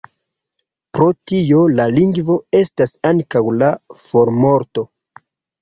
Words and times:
Pro 0.97 1.09
tio 1.31 1.59
la 1.79 1.85
lingvo 1.97 2.39
estas 2.63 2.97
antaŭ 3.13 3.45
la 3.61 3.71
formorto. 4.07 4.89